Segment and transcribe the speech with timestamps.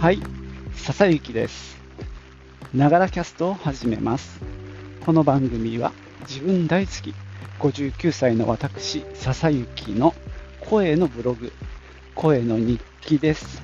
[0.00, 0.20] はい、
[0.74, 1.76] 笹幸です。
[2.72, 4.40] ながらキャストを始めます。
[5.04, 5.90] この番組は
[6.20, 7.14] 自分大好き
[7.58, 10.14] 59歳の私、笹幸の
[10.60, 11.52] 声のブログ、
[12.14, 13.60] 声の日記です。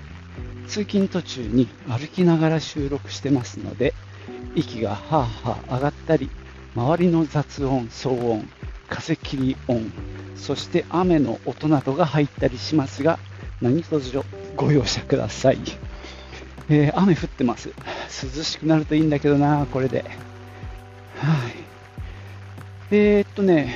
[0.67, 3.95] 通勤途中に歩きながら収録してますので、
[4.57, 6.29] 息がはあはあ上がったり、
[6.75, 8.48] 周りの雑音、騒音、
[8.89, 9.93] 風切り音、
[10.35, 13.21] そして雨の音などが入ったりしますが、
[13.61, 14.21] 何卒
[14.57, 15.59] ご容赦ください。
[16.68, 17.73] えー雨降ってます。
[18.36, 20.04] 涼しくなるといいんだけどな、これで。
[21.18, 21.64] はい。
[22.90, 23.75] えーっとね、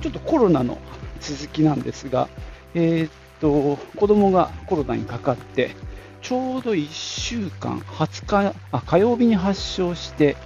[0.00, 0.78] ちょっとコロナの
[1.20, 2.28] 続きなんですが、
[2.74, 3.10] えーっ
[3.40, 5.76] と、子供がコロナにかかって、
[6.22, 10.36] ちょうど1週間、20日、あ、火曜日に発症して、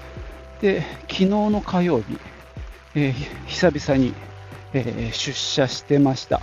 [0.61, 2.19] で、昨日の火曜日、
[2.95, 3.15] え
[3.47, 4.15] 久々に、
[4.75, 6.41] え出社してました。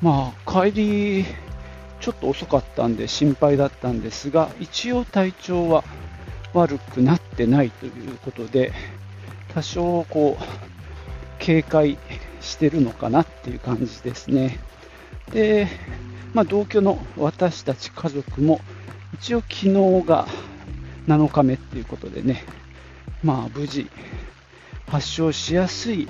[0.00, 1.24] まあ、帰り、
[2.00, 5.84] ちょっと遅かったんで心配だったんですが、一応体調は
[6.52, 8.72] 悪くなってないということで、
[9.54, 10.44] 多少こう、
[11.38, 11.98] 警戒
[12.40, 14.58] してるのかなっていう感じですね。
[15.32, 15.68] で、
[16.32, 18.60] まあ、同居の私たち家族も、
[19.14, 19.68] 一応昨日
[20.06, 20.26] が
[21.06, 22.44] 7日目っていうことでね、
[23.22, 23.88] まあ無事
[24.88, 26.08] 発症しやすい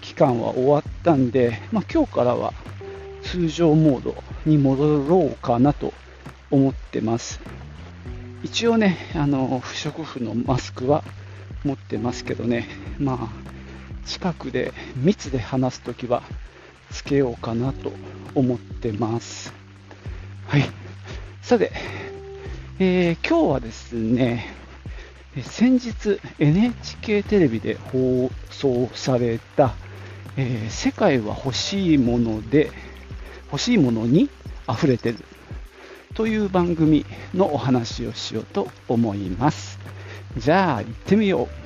[0.00, 2.52] 期間は終わったんで、まあ、今日からは
[3.22, 5.92] 通常モードに戻ろうかなと
[6.50, 7.40] 思ってます。
[8.42, 11.04] 一応ね、あの不織布のマスクは
[11.64, 16.22] 持ってますけどね、まあ、近くで密で話すときは
[16.90, 17.92] つけようかなと
[18.34, 19.52] 思ってます。
[20.48, 20.64] はい。
[21.40, 21.72] さて、
[22.78, 24.46] えー今日はですね、
[25.42, 29.74] 先日 NHK テレビで放送された、
[30.36, 32.70] えー世界は欲しいもので
[33.52, 34.30] 欲しいものに
[34.66, 35.18] 溢れてる
[36.14, 39.78] という番組のお話をしようと思います。
[40.38, 41.62] じゃあ行ってみよう。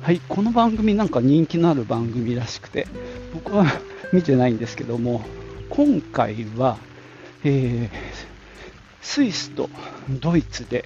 [0.00, 2.86] はい、この番組なんか人気のある番組らしくて、
[3.34, 3.66] 僕は
[4.14, 5.22] 見てないんですけども、
[5.68, 6.78] 今回は、
[7.42, 8.03] えー
[9.04, 9.70] スイスと
[10.08, 10.84] ドイツで、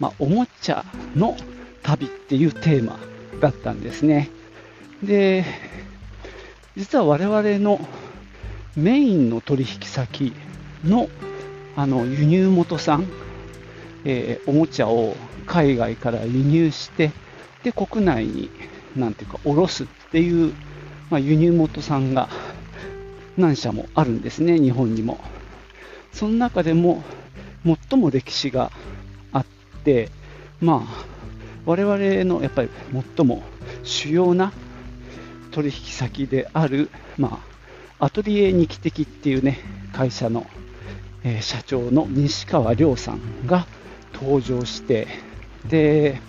[0.00, 1.36] まあ、おもちゃの
[1.82, 2.98] 旅っていうテーマ
[3.40, 4.30] だったんですね。
[5.02, 5.44] で、
[6.76, 7.78] 実は我々の
[8.74, 10.32] メインの取引先
[10.84, 11.08] の
[11.76, 13.06] あの輸入元さん、
[14.04, 15.14] えーおもちゃを
[15.46, 17.10] 海外から輸入して、
[17.62, 18.50] で、国内に、
[18.96, 20.52] なんていうか、卸すっていう、
[21.10, 22.28] まあ、輸入元さんが
[23.36, 25.20] 何社もあるんですね、日本にも。
[26.12, 27.02] その中でも、
[27.64, 28.70] 最も歴史が
[29.32, 29.46] あっ
[29.84, 30.10] て、
[30.60, 31.04] まあ、
[31.64, 32.70] 我々のやっぱり
[33.16, 33.42] 最も
[33.82, 34.52] 主要な
[35.50, 37.40] 取引先である、ま
[37.98, 39.58] あ、アトリエ二期的っていうね、
[39.92, 40.46] 会社の、
[41.24, 43.66] えー社長の西川亮さんが
[44.14, 45.06] 登場して、
[45.68, 46.20] で、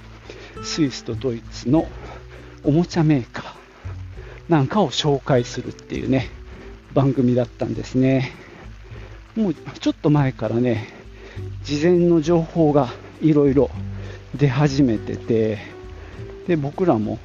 [0.64, 1.88] スイスとドイツの
[2.64, 3.54] おもちゃメーカー
[4.50, 6.30] なんかを紹介するっていうね、
[6.94, 8.32] 番組だったんですね。
[9.36, 10.88] もうちょっと前からね、
[11.64, 12.90] 事前の情報が
[13.22, 13.70] いろいろ
[14.36, 15.60] 出始めてて、
[16.48, 17.20] で、僕らも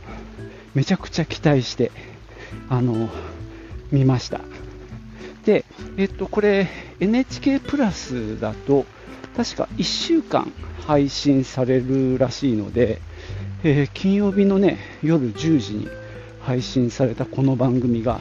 [0.75, 1.91] めちゃくちゃ期待して、
[2.69, 3.09] あの、
[3.91, 4.41] 見ました。
[5.45, 5.65] で、
[5.97, 6.69] えっと、これ
[7.01, 8.87] NHK プラスだと、
[9.37, 10.53] 確か1週間
[10.87, 13.01] 配信されるらしいので、
[13.65, 15.89] えー金曜日のね、夜10時に
[16.43, 18.21] 配信されたこの番組が、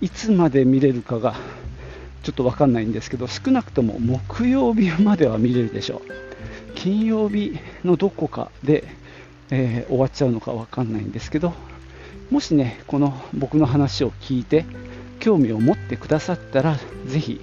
[0.00, 1.34] いつまで見れるかが
[2.22, 6.10] ちょっとわかんないんですけど、少なくとも木曜日までは見れるでしょう。
[6.74, 8.84] 金曜日のどこかで、
[9.50, 11.52] えー終わっちゃうのかわかんないんですけど、
[12.30, 14.64] もしね、この僕の話を聞いて、
[15.18, 17.40] 興味を持ってくださったら、ぜひ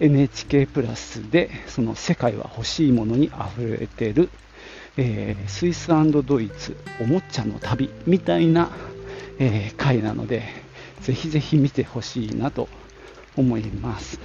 [0.00, 4.28] NHK プラスで、その世界は欲しいものに溢れてる、
[4.96, 8.70] えースイスドイツおもちゃの旅みたいな、
[9.38, 10.42] えー回なので、
[11.00, 12.68] ぜひぜひ見てほしいなと
[13.36, 14.18] 思います。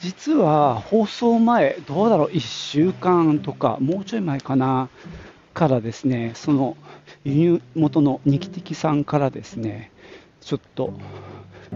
[0.00, 4.88] 実は放送前、どうだろう、1週間とか、もうちょい前かな、
[5.54, 6.76] からですね、その
[7.24, 9.90] 輸入元のニキテキさんからですね、
[10.40, 10.92] ちょっと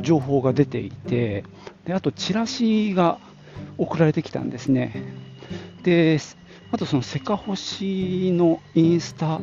[0.01, 1.45] 情報が出ていて、
[1.85, 3.19] であとチラシが
[3.79, 5.05] 送られてきたんですね。
[5.85, 6.19] で、
[6.73, 9.41] あとそのセカホシのインスタ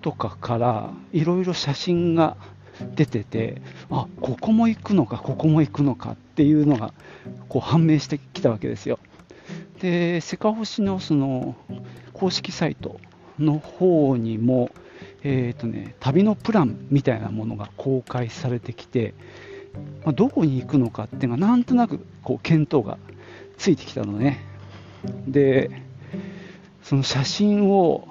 [0.00, 2.36] とかからいろいろ写真が
[2.94, 3.60] 出てて、
[3.90, 6.92] あここも行くのか、ここも行くのかっていうのが
[7.48, 8.98] こう判明してきたわけですよ。
[9.80, 11.54] で、セカホシのその
[12.14, 12.98] 公式サイト
[13.38, 14.70] の方にも、
[15.22, 19.12] えーとね、旅のプランみたいなものが公開されてきて、
[20.02, 22.96] まあ、どこに行くのかっていうのがなんとなくこう見当が
[23.58, 24.45] ついてきたのね。
[25.26, 25.70] で、
[26.82, 28.08] その写真を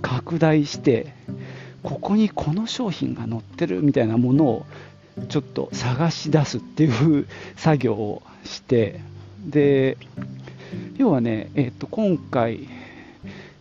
[0.00, 1.12] 拡大して、
[1.82, 4.66] ここにこの商品が載ってるみたいなものを
[5.28, 7.26] ちょっと探し出すっていう
[7.56, 9.00] 作業をして、
[9.44, 9.96] で、
[10.96, 12.68] 要はね、えー、と今回、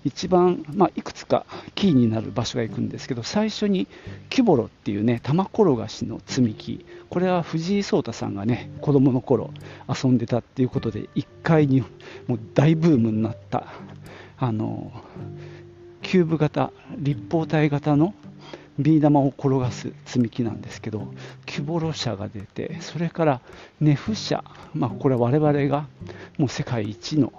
[0.03, 1.45] 一番、まあ、いくつか
[1.75, 3.87] キーになる場所が行くんですけど、最初に
[4.29, 9.51] キュボロっていうね、玉転がしの積み木、これは藤井聡太さんがね、子供の頃
[9.87, 11.81] 遊んでたっていうことで、1階に
[12.27, 13.67] もう大ブームになった、
[14.37, 14.91] あの、
[16.01, 18.13] キューブ型、立方体型の
[18.79, 21.07] ビー玉を転がす積み木なんですけど、
[21.45, 23.41] キュボロ社が出て、それから
[23.79, 24.43] ネフ社、
[24.73, 25.87] まあ、これは我々が
[26.37, 27.31] もう世界一の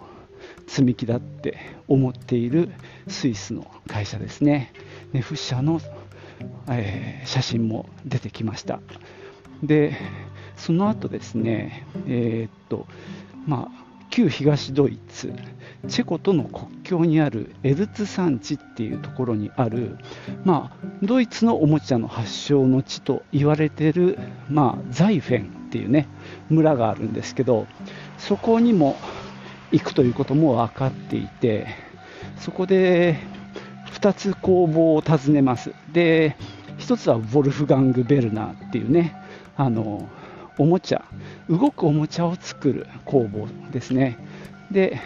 [0.67, 2.71] 積み木だって思っている
[3.09, 4.73] スイスの会社ですね。
[5.13, 5.81] ネフ社の、
[6.69, 8.81] えー、写真も出てきました。
[9.63, 9.97] で、
[10.57, 12.87] その後ですね、えー、っと、
[13.47, 15.33] まあ、旧東ドイツ、
[15.89, 19.97] チェコとの国境にあるエルツ山地っていうところにある、
[20.45, 24.19] まあ、ドイツのおもちゃの発祥の地と言われている、
[24.49, 26.07] まあ、ザイフェンっていうね
[26.51, 27.67] 村があるんですけど
[28.19, 28.97] そこにも
[29.73, 31.67] 行くということも分かっていて
[32.39, 33.19] そこで
[33.95, 35.73] 2つ工房を訪ねます。
[35.93, 36.37] で
[36.79, 39.15] 1つはウォルフガング・ベルナーっていうね
[39.57, 40.09] あの
[40.59, 41.05] おもちゃ
[41.49, 44.19] 動くおもちゃを作る工房ですね。
[44.71, 44.99] で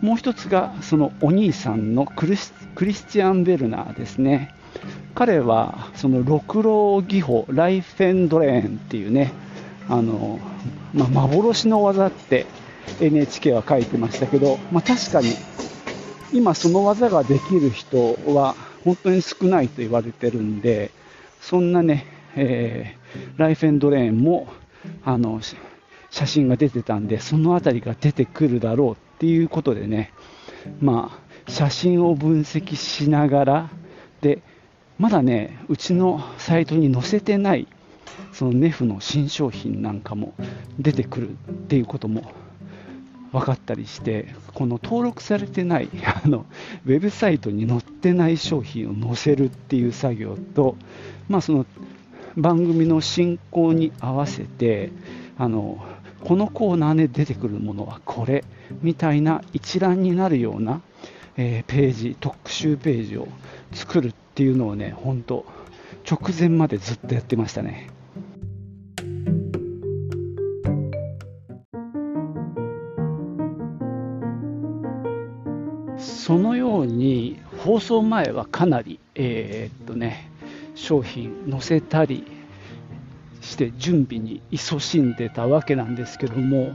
[0.00, 4.54] もう一つがそのお兄さんのクリスクリスチアン・ベルナーですね。
[5.14, 9.32] 彼はその六郎技法ライフェンドレーンっていうね
[9.88, 10.38] あの、
[10.94, 12.46] まあ、幻の技って
[13.00, 15.28] NHK は書いてましたけど、まあ、確かに
[16.32, 18.54] 今その技ができる人は
[18.84, 20.90] 本当に少ないと言われてるんで
[21.40, 22.06] そんなね、
[22.36, 24.48] えー、ライフェンドレーンも
[25.04, 25.40] あの
[26.10, 30.12] 写真が出てたんでその辺りが出てくるだろうっていうことでね
[30.80, 33.70] まあ写真を分析しながら
[34.20, 34.42] で
[34.98, 37.66] まだねうちのサイトに載せてない
[38.32, 40.34] そのネフの新商品なんかも
[40.78, 41.34] 出てくるっ
[41.66, 42.30] ていうことも
[43.32, 45.88] 分かったりしてこの登録されてない
[46.24, 46.46] あの
[46.86, 50.76] ウェブサイトに載ってない商品を載せるっていう作業と、
[51.28, 51.66] まあ、その
[52.36, 54.90] 番組の進行に合わせて
[55.38, 55.78] あの
[56.24, 58.44] このコーナーで出てくるものはこれ
[58.82, 60.80] みたいな一覧になるような、
[61.36, 63.28] えー、ページ特集ページを
[63.72, 65.46] 作るっていうのをね本当
[66.08, 67.90] 直前までずっとやってましたね。
[76.30, 80.30] そのように放送前はかなり、えー、っとね、
[80.76, 82.24] 商品載せたり
[83.40, 86.72] して準備に勤しんでたわけなんですけども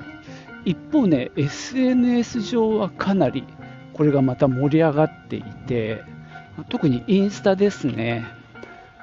[0.66, 3.46] 一方ね SNS 上はかなり
[3.94, 6.04] これがまた盛り上がっていて
[6.68, 8.26] 特にインスタですね。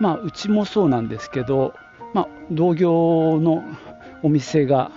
[0.01, 1.73] まあうちもそうなんですけど、
[2.13, 3.65] まあ、同業の
[4.23, 4.91] お店が、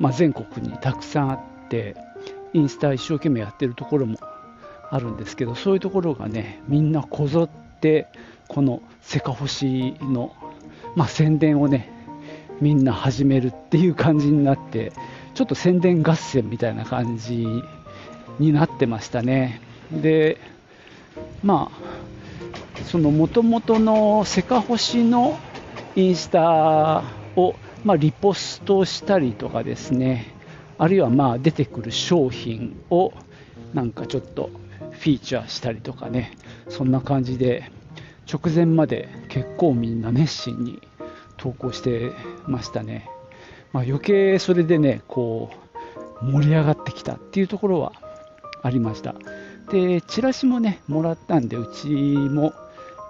[0.00, 1.94] まあ、全国にたくさんあって
[2.54, 4.18] インスタ一生懸命やってるところも
[4.90, 8.08] あるんですけどそういうところがねみんなこぞって
[8.48, 10.34] このセカホシの、
[10.96, 11.92] まあ、宣伝をね
[12.60, 14.92] みんな始めるっていう感じになって
[15.34, 17.46] ちょっと宣伝合戦みたいな感じ
[18.38, 19.60] になってましたね。
[19.92, 20.38] で
[21.42, 25.38] まあそのもともとのセカホシの
[25.94, 27.04] インスタ
[27.36, 27.54] を、
[27.84, 30.34] まあ、リポストしたりとかですね
[30.78, 33.12] あるいはまあ出てくる商品を
[33.74, 34.50] なんかちょっと
[35.00, 36.36] フィーチャーしたりとかね
[36.68, 37.70] そんな感じで
[38.32, 40.80] 直前まで結構みんな熱心に
[41.38, 42.12] 投稿して
[42.46, 43.08] ましたね、
[43.72, 45.50] まあ、余計それでねこ
[46.20, 47.92] う盛り上がってきたっていうところは
[48.62, 49.14] ありました。
[49.72, 52.52] でチラシもねもらったんでうちも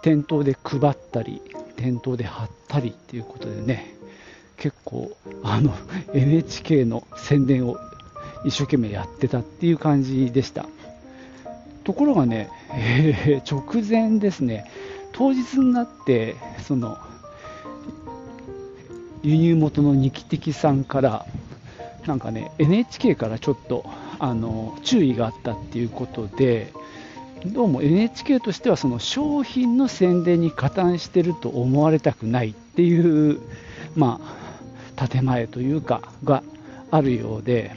[0.03, 1.43] 店頭で配ったり
[1.77, 3.95] 店頭で貼ったりっていうことでね
[4.57, 5.11] 結構
[5.43, 5.75] あの
[6.15, 7.79] NHK の宣伝を
[8.45, 10.67] 一生懸命やってたっていう感じでした。
[11.91, 14.71] ところがね、えー、直前ですね、
[15.11, 16.99] 当日になって、その
[19.25, 21.27] 輸入元のニキテキさんから、
[22.07, 23.85] なんかね、NHK からちょっと
[24.21, 26.73] あの注意があったっていうことで、
[27.45, 33.41] どうも NHK としてはその商品の宣伝に加担してると思われたくないっていう、
[33.97, 34.21] ま
[34.97, 36.45] あ、建前というかが
[36.93, 37.75] あるようで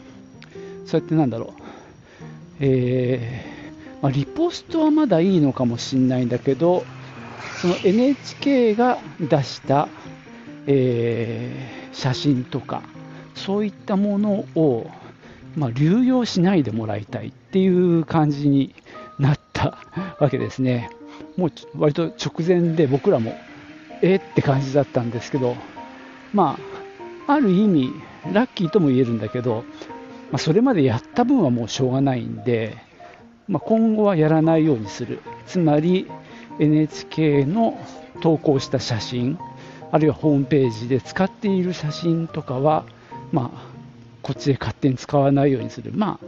[0.86, 1.64] そうやってなんだろう、
[2.60, 3.53] え、
[4.04, 6.84] まあ、リポストはまだいいのかもしれないんだけど
[7.62, 9.88] その NHK が出した、
[10.68, 12.84] えー、写真とか
[13.34, 14.92] そういったものを、
[15.56, 17.68] まあ、流用しないでもらいたいってい
[18.00, 18.76] う感じに
[19.18, 19.78] なった
[20.20, 20.90] わけですね。
[21.38, 23.36] もう割と直前で僕らも
[24.02, 25.56] えって感じだったんですけど、
[26.34, 26.60] ま
[27.28, 27.94] あ、ある意味、
[28.32, 29.64] ラッキーとも言えるんだけど、
[30.32, 32.78] まあ、それまでやった分はもうしょうがないんで、
[33.48, 35.20] まあ、今後はやらないようにする。
[35.46, 36.10] つまり
[36.60, 37.78] NHK の
[38.22, 39.38] 投稿した写真、
[39.92, 42.86] あるいはホームページで使っている写真とかは、
[43.32, 43.74] まあ、
[44.22, 45.92] こっちで勝手に使わないようにする。
[45.94, 46.20] ま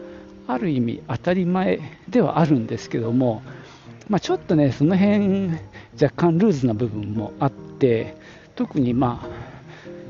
[0.47, 1.79] あ、ある意味当たり前
[2.09, 3.41] ではあるんですけども、
[4.09, 5.49] まあ、ちょっとね、その辺
[6.01, 8.15] 若干ルーズな部分もあって、
[8.55, 9.27] 特に、まあ、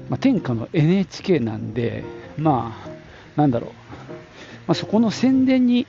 [0.10, 2.04] まあ、天下の NHK なんで、
[2.38, 5.88] まあ、なんだろう、まあ、そこの宣伝に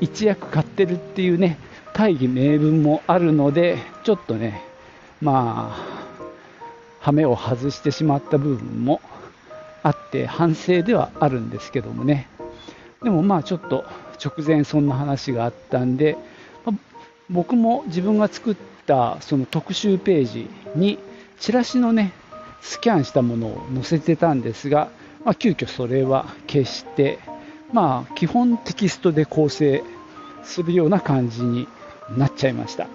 [0.00, 1.58] 一役買ってるっていうね、
[1.92, 4.62] 大義名分もあるので、ちょっとね、
[5.20, 5.98] まあ、
[7.00, 9.00] 羽目を外してしまった部分も
[9.82, 12.28] あって、反省ではあるんですけどもね。
[13.02, 13.84] でもまあちょっと
[14.24, 16.16] 直前そんな話があったんで、
[16.64, 16.72] ま、
[17.30, 20.98] 僕も自分が作ったその特集ページに
[21.38, 22.12] チラシのね、
[22.60, 24.90] スキャンしたものを載せてたんですが、
[25.24, 27.20] まあ、急遽それは消して、
[27.72, 29.82] まあ、基本テキストで構成
[30.42, 31.68] するような感じに
[32.16, 32.88] なっちゃいました。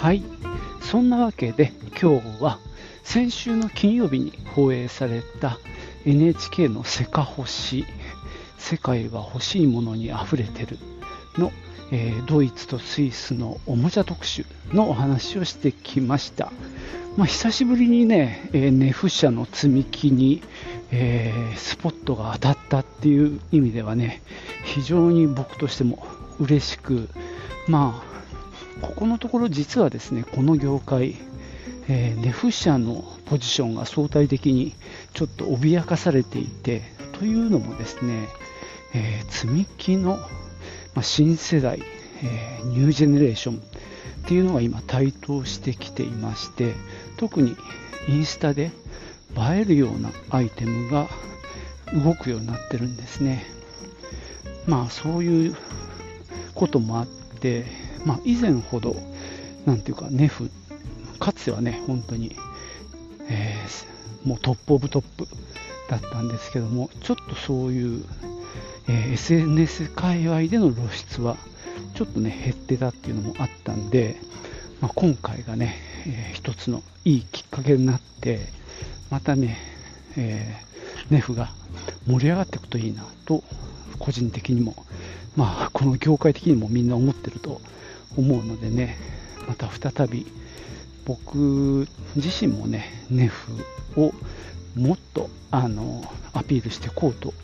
[0.00, 0.22] はい、
[0.80, 2.58] そんなわけで今日は
[3.04, 5.58] 先週の金曜日に放映された
[6.04, 7.86] NHK のセカ星
[8.58, 10.78] 世界は欲しいものにあふれてる
[11.38, 11.52] の、
[11.92, 16.50] えー、ドイツとスイスのおもちゃ特集のお話をしてきました。
[17.18, 20.42] まあ、久しぶりにね、えー、ネフ社の積み木に、
[20.90, 24.22] えー、スポットが当たったっていう意味ではね、
[24.64, 26.06] 非常に僕としても
[26.40, 27.10] 嬉しく、
[27.68, 28.02] ま
[28.82, 31.16] あ、ここのところ実はですね、この業界、
[31.88, 34.74] えー、ネフ社のポジションが相対的に
[35.12, 36.82] ちょっと脅かされていて、
[37.18, 38.28] というのもですね、
[38.94, 40.18] えー、積み木の、
[40.94, 41.82] まあ、新世代、
[42.22, 43.60] えー、 new generation っ
[44.26, 46.74] ていうのが今台頭してきていまして
[47.16, 47.56] 特に
[48.08, 48.70] インスタで
[49.36, 51.08] 映えるようなアイテムが
[51.92, 53.44] 動くようになってるんですね。
[54.66, 55.56] まあそういう
[56.54, 57.64] こともあって、
[58.04, 58.94] まあ、以前ほど
[59.66, 60.50] なんていうかネフ
[61.18, 62.36] かつてはね本当に、
[63.28, 65.26] えー、もう top of top
[65.88, 68.04] だったんですけどもちょっとそういう
[68.88, 71.36] えー、SNS 界隈での露出は
[71.94, 74.16] ちょっとね減ってたっていうのもあったんで、
[74.80, 78.40] まあ、今回がね、えー、一つのいいきっかけになって
[79.10, 79.58] またね、
[80.16, 81.50] えー、ネフが
[82.06, 83.42] 盛り上がっていくといいなと
[83.98, 84.74] 個人的にも
[85.36, 87.60] まあこの業界的にもみんな思ってると
[88.16, 88.96] 思うのでね
[89.48, 90.26] また再び
[91.04, 91.86] 僕
[92.16, 93.52] 自身もねネフ
[93.96, 94.12] を
[94.76, 97.34] もっとあのアピールしていこうと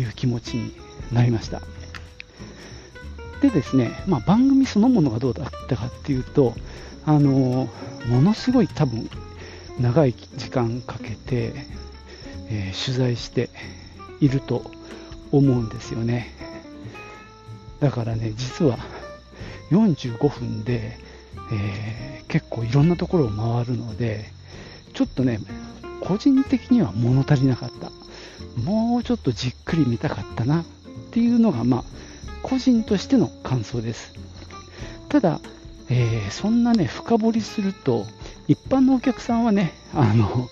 [0.00, 0.74] いう気持ちに
[1.12, 1.60] なりました。
[3.40, 6.54] でですね、まあ、番組そのものがどうだったかっていうと、
[7.06, 7.68] あの
[8.06, 9.08] ものすごい多分
[9.78, 11.54] 長い時間かけて、
[12.48, 13.48] えー、取材して
[14.20, 14.70] いると
[15.32, 16.34] 思うんですよね。
[17.80, 18.78] だからね、実は
[19.70, 20.98] 45分で、
[21.52, 24.26] えー、結構いろんなところを回るので、
[24.92, 25.40] ちょっとね、
[26.00, 27.90] 個人的には物足りなかった。
[28.64, 30.64] もうちょっとじっくり見たかったなっ
[31.10, 31.84] ていうのが、まあ、
[32.42, 34.12] 個人としての感想です。
[35.08, 35.40] ただ、
[35.88, 38.06] えー、そんなね、深掘りすると、
[38.46, 40.48] 一般のお客さんはね、あの、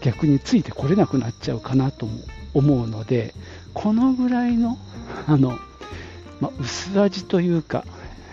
[0.00, 2.08] 逆についてこれなくなっちゃうかなと
[2.54, 3.34] 思うので、
[3.74, 4.76] このぐらいの、
[5.26, 5.58] あの、
[6.40, 7.84] まあ、薄味というか、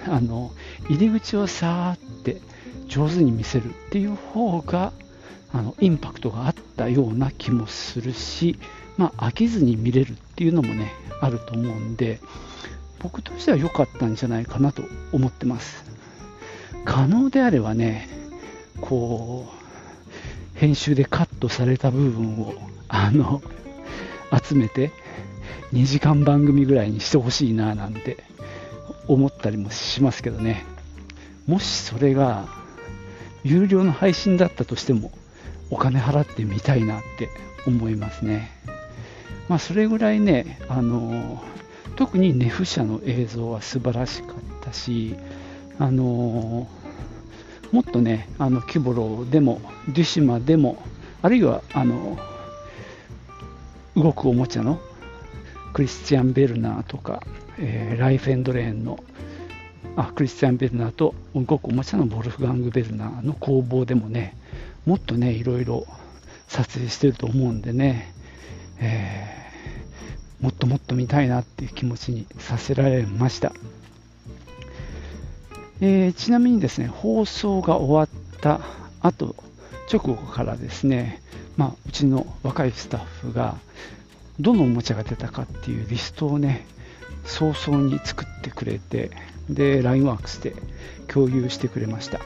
[0.08, 0.52] あの、
[0.90, 2.42] 入り口をさーって
[2.88, 4.92] 上手に見せるっていう方が、
[5.54, 8.60] あの、インパクトがあったような気もするし、
[9.00, 10.92] まあ、飽きずに見れるっていうのもね、
[11.22, 12.20] あると思うんで、
[13.02, 15.86] 僕としては良かったんじゃないかなと思ってます。
[16.84, 18.10] 可能であればね、
[18.82, 22.56] こう、編集でカットされた部分を、
[22.90, 23.42] あの、
[24.46, 24.92] 集めて、
[25.72, 28.18] 2時間番組ぐらいにしてほしいななんて
[29.08, 30.66] 思ったりもしますけどね。
[31.48, 32.50] もしそれが
[33.46, 35.14] 有料の配信だったとしても、
[35.70, 37.30] お金払ってみたいなって
[37.66, 38.52] 思いますね。
[39.50, 41.44] まあ、それぐらいね、あの
[41.96, 45.16] 特にネフ社の映像は素晴らしかったし、
[45.80, 46.68] あの
[47.72, 50.82] もっとね、あのキボロでも、デュシマでも、
[51.22, 52.18] あるいはあの
[53.96, 54.80] 動くおもちゃの
[55.74, 57.22] クリスチャン・ベルナーとか、
[57.58, 59.04] えー、ライフ・エンドレーンの
[59.96, 64.38] あクリスチャン・ベルナーと動くおもちゃのボルフガング・ベルナーの工房でもね
[64.86, 65.86] もっとねいろいろ
[66.48, 68.14] 撮影してると思うんでね、
[68.80, 73.52] えー、もっともっと見たいなっていう気持ちにさせられました、
[75.82, 78.62] えー、ちなみにですね放送が終わった
[79.02, 79.36] 後
[79.92, 81.22] 直後からですね、
[81.58, 83.58] まあ、うちの若いスタッフが
[84.40, 86.66] どのおもちゃが出たかっていうリストをね
[87.26, 89.12] 早々に作ってくれて
[89.50, 90.54] で LINEWORKS で
[91.08, 92.20] 共有してくれました。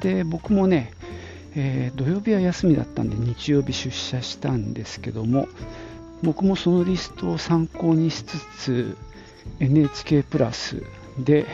[0.00, 0.92] で僕もね、
[1.54, 5.48] えー、土曜日は休みだったんで日曜日出社したんですけども
[6.22, 8.96] 僕もそのリストを参考にしつつ
[9.60, 10.82] NHK プラス
[11.18, 11.46] で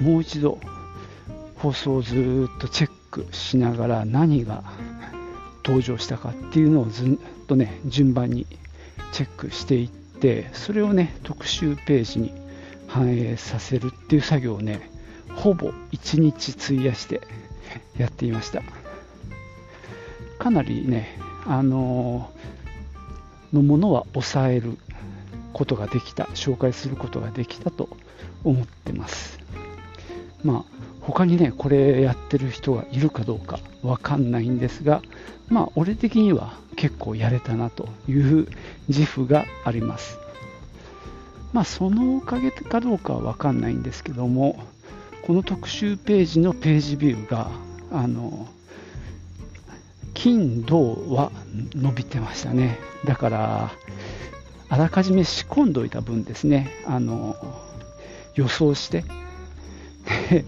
[0.00, 0.58] もう一度
[1.56, 4.64] 放送をずっとチェックしながら何が
[5.64, 8.46] 登場したかっていうのをずっとね順番に
[9.12, 12.32] チェックしていってそれをね特集ページに
[12.88, 14.90] 反映させるっていう作業をね
[15.34, 17.20] ほぼ1日費やして
[17.96, 18.62] やっていました。
[20.38, 21.16] かなりね
[21.46, 22.30] あの
[23.52, 24.78] のものは抑える
[25.52, 27.88] ことができた紹介することができたと
[28.44, 29.38] 思ってます。
[30.42, 35.02] まあ他にねこれやってる人がいるかどうかわかんないんですが
[35.48, 38.48] まあ俺的には結構やれたなという
[38.88, 40.18] 自負があります。
[41.52, 44.64] まあそのおかげかどうかはわかんないんですけども
[45.22, 47.50] この特集ページのページビューが
[47.92, 48.48] あの
[50.14, 51.30] 金土は
[51.74, 52.78] 伸びてましたね。
[53.04, 53.72] だから
[54.68, 56.70] あらかじめ仕込んどいた分ですね。
[56.86, 57.36] あの
[58.34, 59.04] 予想して。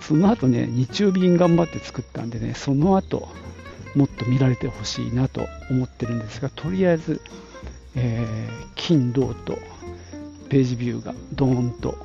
[0.00, 3.28] その後ね、日曜日に頑張って作ったんでね、その後、
[3.94, 7.20] もっと見られてほしいなと思ってるんですが、とりあえず、
[7.94, 9.58] えー、金、銅と
[10.48, 11.96] ページビューがドーンと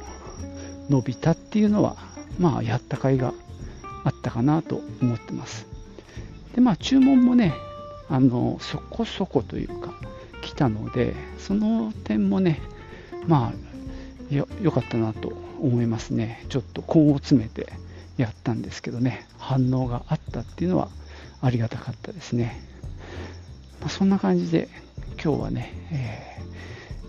[0.89, 1.95] 伸びたっていうのは、
[2.39, 3.33] まあ、やった甲斐が
[4.03, 5.72] あったかなと思ってます。
[6.53, 7.53] で、まあ、注文もね、
[8.09, 9.93] あの、そこそこというか、
[10.41, 12.61] 来たので、その点もね、
[13.27, 16.45] まあ、よかったなと思いますね。
[16.49, 17.73] ちょっと根を詰めて
[18.17, 20.89] やったんですけどね、反応があったっていうのは
[21.41, 22.61] ありがたかったですね。
[23.79, 24.69] まあ、そんな感じで
[25.23, 26.41] 今日はね、え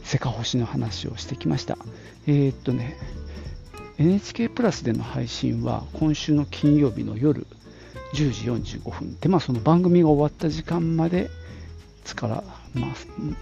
[0.02, 1.78] ー、セカホシの話をしてきました。
[2.26, 2.96] えー、っとね、
[3.98, 7.46] NHK プラスでの配信は今週の金曜日の夜
[8.14, 11.28] 10時45分で、まあ、その番組が終わった時間まで
[12.04, 12.90] つから、まあ、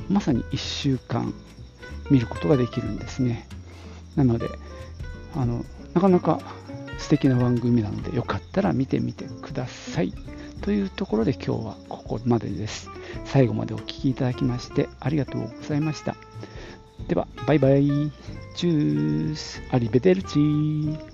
[0.08, 1.34] まさに1週間
[2.10, 3.46] 見ることができるんですね。
[4.16, 4.48] なので、
[5.34, 6.40] あのなかなか
[6.98, 10.12] 素敵な番組なのでよかったら見てみてください。
[10.62, 12.88] というところで今日はここまでです。
[13.24, 16.16] 最後までお聴きいただきましてありがとうございました。
[17.08, 18.12] では、バイバイ。
[18.54, 19.62] チュース。
[19.70, 21.11] アリベデルチー。